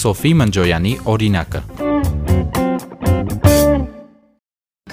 [0.00, 1.79] Սոֆի Մնջոյանի օրինակը։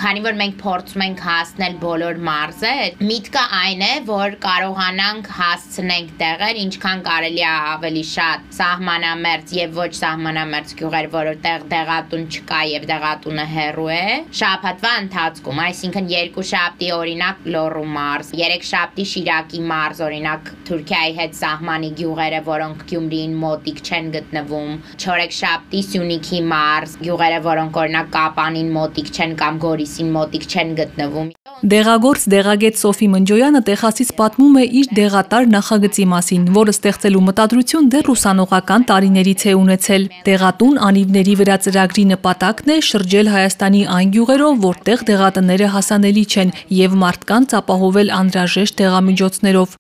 [0.08, 6.60] Քանի որ մենք փորձում ենք հասնել բոլոր մարզեր, միտքը այն է, որ կարողանանք հասցնենք տեղեր,
[6.62, 13.46] ինչքան կարելի է ավելի շատ սահմանամերձ եւ ոչ սահմանամերձ գյուղեր, որովհետեւ դեղատուն չկա եւ դեղատունը
[13.58, 14.06] հեռու է,
[14.40, 21.38] շաբաթվա ընթացքում, այսինքն երկու շաբթի օրինակ Լոռու մարզ, երեք շաբթի Շիրակի մարզ, օրինակ Թուրքիայի հետ
[21.42, 28.74] սահմանի գյուղերը, որոնք Գյումրիին մոտիկ չեն գտնվում, չորեք շաբթի Սյունիքի մարզ, գյուղերը, որոնք օրինակ Կապանին
[28.78, 31.30] մոտիկ չեն կամ Գորիս Փարիզին մոտիկ չեն գտնվում։
[31.72, 38.12] Դեղագործ դեղագետ Սոֆի Մնջոյանը Տեխասից պատմում է իր դեղատար նախագծի մասին, որը ստեղծելու մտադրություն դեռ
[38.14, 45.04] ուսանողական տարիներից է ունեցել։ Դեղատուն անիվների վրա ծրագրի նպատակն է շրջել Հայաստանի այն գյուղերով, որտեղ
[45.10, 49.78] դեղատները հասանելի չեն եւ մարդկանց ապահովել անհրաժեշտ դեղամիջոցներով։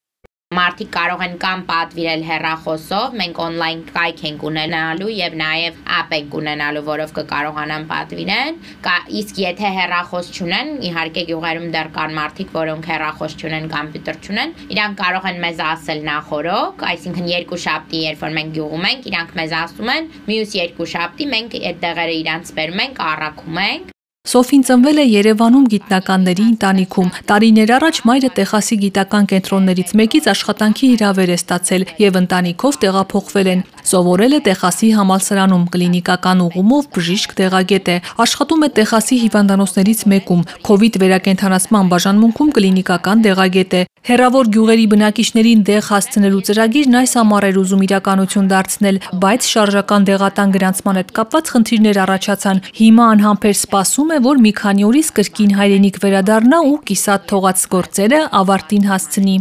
[0.57, 6.37] Մարդիկ կարող են կամ պատվիրել հեռախոսով, մենք on-line կայք ենք ունենալու եւ նաեւ app ենք
[6.39, 12.89] ունենալու, որով կկարողանան պատվիրեն։ Կա իսկ եթե հեռախոս չունեն, իհարկե գյուղերում դեռ կան մարդիկ, որոնք
[12.93, 18.33] հեռախոս չունեն, կոմպյուտեր չունեն, իրանք կարող են մեզ ասել նախորոք, այսինքն երկու շաբթի, երբ որ
[18.39, 22.83] մենք գյուղում ենք, իրանք մեզ ասում են, մյուս երկու շաբթի մենք այդ դեղերը իրանց բերում
[22.87, 23.93] ենք, առաքում ենք
[24.27, 31.31] Սոֆին ծնվել է Երևանում գիտնականների ընտանիքում։ Տարիներ առաջ մայրը Տեխասի գիտական կենտրոններից մեկից աշխատանքի հրավեր
[31.31, 37.97] է ստացել եւ ընտանիքով տեղափոխվել են։ Սովորել է Տեխասի համալսարանում կլինիկական ուղումով բժիշկ տեղագետ է։
[38.27, 44.83] Աշխատում է Տեխասի հիվանդանոցներից մեկում, կ ូវ իդ վերակենդանացման բաժանմունքում կլինիկական տեղագետ է։ Հերավոր գյուղերի
[44.87, 51.11] բնակիչներին դեղ հասցնելու ծրագիրն այս ամառ էր ուզում իրականություն դարձնել, բայց շարժական դեղատան գրանցման հետ
[51.19, 56.79] կապված խնդիրներ առաջացան։ Հիմա անհամբեր սպասում է, որ մի քանի օրից կրկին հայրենիք վերադառնա ու
[56.87, 59.37] կիսատ թողած գործերը ավարտին հասցնի։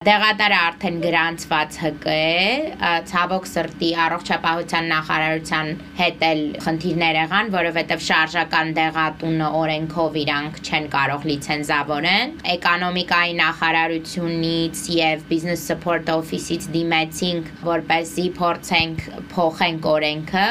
[0.00, 5.66] Դեղատարը արդեն գրանցված ՀԿ է, ցավոք սրտի առողջապահության նախարարության
[5.98, 15.26] հետ էլ խնդիրներ եղան, որովհետև շարժական դեղատունը օրենքով իրանք չեն կարող լիցենզավորեն։ Էկոնոմիկայի նախարարությունից եւ
[15.34, 19.04] Business Support Office-ից դիմեցինք, որպեսզի փորձենք
[19.36, 20.46] փոխենք օրենքը,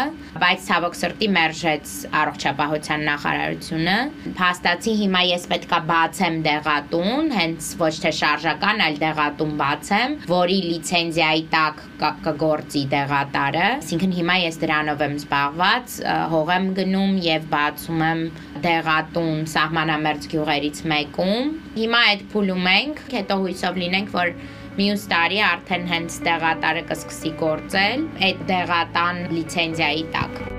[0.46, 3.98] բայց ցավոք սրտի մերժեց առողջապահության նախարարությունը։
[4.38, 10.58] Փաստացի հիմա ես պետքա բացեմ դեղատուն, հենց ոչ թե շարժական, այլ դեղատուն դեղատուն բացեմ, որի
[10.66, 11.78] լիցենզիայի տակ
[12.26, 15.96] կգործի դեղատարը։ Այսինքն հիմա ես դրանով եմ զբաղված,
[16.34, 18.24] հող եմ գնում եւ բացում եմ
[18.68, 24.34] դեղատուն սահմանամերձ գյուղերից մեկում։ Հիմա այդ փուլում ենք, հետո հույսով լինենք, որ
[24.80, 30.59] մյուս տարի արդեն հենց դեղատարը կսկսի գործել այդ դեղատան լիցենզիայի տակ։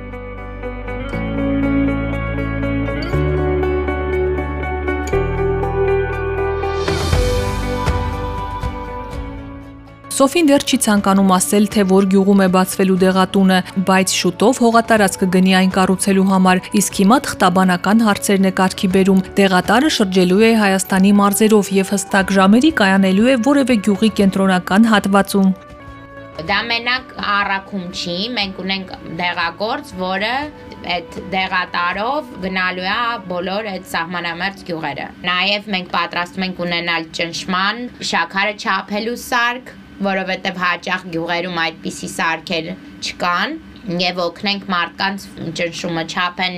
[10.20, 15.54] Սոֆին դեռ չի ցանկանում ասել, թե որ գյուղում է բացվելու դեղատունը, բայց շուտով հողատարած կգնի
[15.60, 21.72] այն կառուցելու համար, իսկ հիմա թղթաբանական հարցերն է կարգի բերում։ Դեղատարը շրջելու է Հայաստանի մարզերով
[21.78, 25.50] եւ հստակ ժամերի կայանելու է որևէ գյուղի կենտրոնական հատվածում։
[26.50, 30.37] Դա մենակ առաքում չի, մենք ունենք դեղագործ, որը
[31.00, 33.00] այդ դեղատարով գնալու է
[33.32, 39.75] բոլոր այդ սահմանամերձ գյուղերը։ Նաև մենք պատրաստում ենք ունենալ ճնշման, շաքարը չափելու սարք,
[40.06, 43.56] որովհետև հաճախ գյուղերում այդպիսի սարքեր չկան
[44.00, 45.27] եւ օգնենք մարդկանց
[45.61, 46.56] ճնշումը չափեն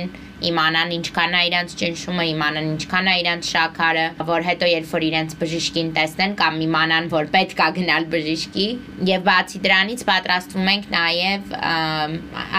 [0.51, 5.37] իմանան ինչքան է իրանց ճնշումը, իմանան ինչքան է իրանց շաքարը, որ հետո երբ որ իրենց
[5.43, 8.67] բժիշկին տեսնեն կամ իմանան, որ պետք է գնալ բժիշկի,
[9.13, 11.53] եւ բացի դրանից պատրաստվում ենք նաեւ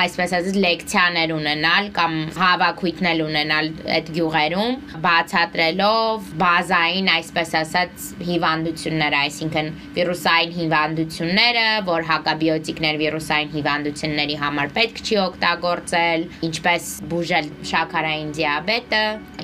[0.04, 9.70] այսպես ասած լեկցիաներ ունենալ կամ հավաքույթներ ունենալ այդ գյուղերում, բացատրելով բազային այսպես ասած հիվանդությունները, այսինքն
[9.98, 19.04] վիրուսային հիվանդությունները, որ հակաբիոտիկներ վիրուսային հիվանդությունների համար պետք չի օգտագործել, ինչպես բուժել շաքարային դիաբետը,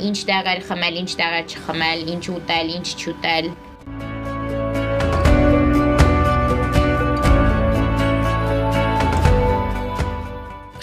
[0.09, 3.47] ինչ տեղեր խմել, ինչ տեղեր չխմել, ինչ ուտել, ինչ չուտել։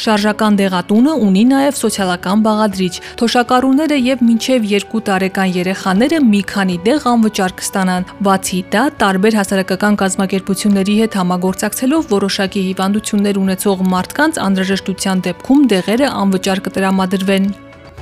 [0.06, 7.08] Շարժական դեղատունը ունի նաև սոցիալական բաղադրիչ։ Թոշակառուները եւ մինչեւ 2 տարեկան երեխաները մի քանի դեղ
[7.12, 15.70] անվճար կստանան։ Բացի դա, տարբեր հասարակական կազմակերպությունների հետ համագործակցելով որոշակի հիվանդություններ ունեցող մարդկանց անհրաժեշտության դեպքում
[15.74, 17.54] դեղերը անվճար կտրամադրվեն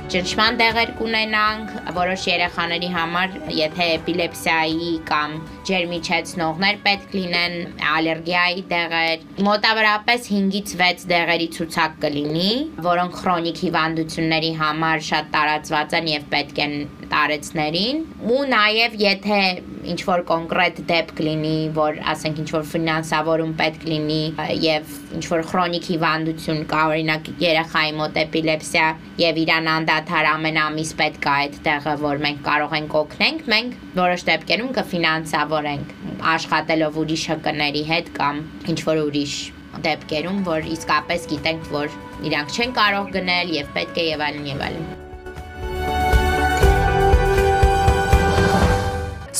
[0.05, 5.31] ճնշման դեղեր կունենանք որոշ երեխաների համար, եթե էպիլեպսիայի կամ
[5.69, 7.55] ջերմիչեցնողներ պետք լինեն,
[7.95, 12.51] ալերգիայի դեղեր։ Մոտավորապես 5-ից 6 դեղերի ցուցակ կլինի,
[12.85, 16.77] որոնք քրոնիկ հիվանդությունների համար շատ տարածված են եւ պետք են
[17.11, 18.01] տարեցներին
[18.35, 19.39] ու նաև եթե
[19.85, 24.21] ինչ որ կոնկրետ դեպք լինի, որ ասենք ինչ որ ֆինանսավորում պետք լինի
[24.65, 28.87] եւ ինչ որ քրոնիկ հիվանդություն կա, օրինակ երեխայի մոտ էպիլեպսիա
[29.21, 33.77] եւ իրան անդադար ամեն ամիս պետք է այդ տեղը, որ մենք կարող ենք օգնենք, մենք
[34.01, 35.95] որոշ դեպքերում կֆինանսավորենք
[36.35, 38.43] աշխատելով ուրիշ հկների հետ կամ
[38.73, 39.37] ինչ որ ուրիշ
[39.85, 41.97] դեպքերում, որ իսկապես գիտենք, որ
[42.29, 45.04] իրանք չեն կարող գնել եւ պետք է եւ այլն եւ այլն։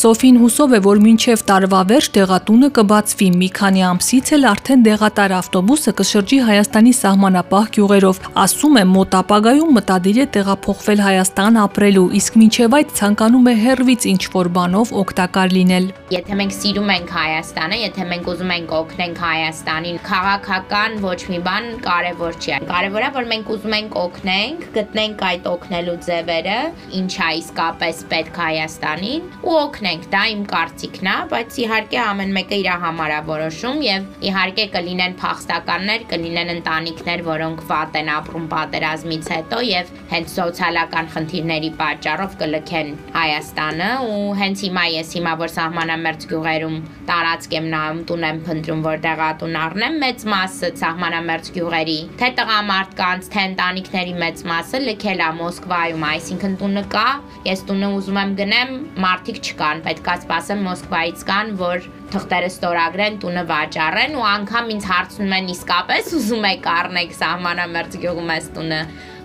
[0.05, 5.31] Սոֆին հուսով է, որ մինչև տարվա վերջ դեղատունը կբացվի։ Մի քանի ամսից էլ արդեն դեղատար
[5.33, 12.37] ավտոբուսը կշրջի Հայաստանի սահմանապահ գյուղերով։ Ասում է, մոտ ապագայում մտադիր է տեղափոխվել Հայաստան ապրելու, իսկ
[12.37, 18.07] մինչև այդ ցանկանում է հերվից ինչ-որ բանով օգտակար լինել։ Եթե մենք սիրում ենք Հայաստանը, եթե
[18.13, 23.75] մենք ուզում ենք օգնենք Հայաստանին, քաղաքական ոչ մի բան կարևոր չի։ Կարևորը որ մենք ուզում
[23.81, 26.61] ենք օգնենք, գտնենք այդ օգնելու ձևերը,
[27.01, 32.57] ինչա իսկապես պետք Հայաստանին ու օգնենք ունենք, դա իմ կարծիքն է, բայց իհարկե ամեն մեկը
[32.59, 39.30] իր համար է որոշում եւ իհարկե կլինեն փախստականներ, կլինեն ընտանիքներ, որոնք վատ են ապրում պատերազմից
[39.36, 46.27] հետո եւ հենց սոցիալական խնդիրների պատճառով կլքեն Հայաստանը ու հենց հիմա ես հիմա որ սահմանամերձ
[46.36, 52.30] գյուղերում տարածք եմ նայում, տուն եմ փնտրում, որտեղ ատուն առնեմ, մեծ մասը սահմանամերձ գյուղերի, թե
[52.39, 57.06] տղամարդկանց, թե ընտանիքների մեծ մասը լքել է Մոսկվայում, այսինքն տունը կա,
[57.45, 58.74] ես տունը ուզում եմ գնեմ,
[59.06, 65.35] մարդիկ չկան, պետքա սպասեմ Մոսկվայից կան, որ թղթերը ստորագրեն, տունը վաճառեն ու անգամ ինձ հարցնում
[65.39, 68.81] են իսկապես ուզում եք առնեք սահմանամերձ գյուղում այս տունը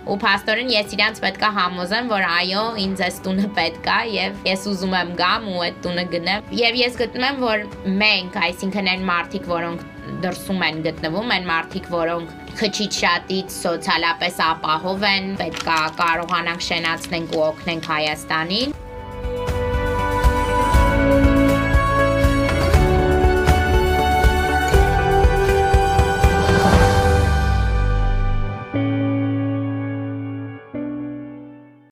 [0.09, 4.95] ու փաստորեն ես իրանց պետքա համոզեմ, որ այո, ինձ այս տունը պետքա եւ ես ուզում
[4.97, 7.65] եմ գամ ու այդ տունը գնեմ։ Եվ ես գտնում եմ, որ
[8.01, 9.85] մենք, այսինքն այն մարդիկ, որոնք
[10.25, 17.43] դրսում են գտնվում, այն մարդիկ, որոնք քչից շատից սոցիալապես ապահով են, պետքա կարողանանք շենացնենք ու
[17.51, 18.80] օգնենք Հայաստանին։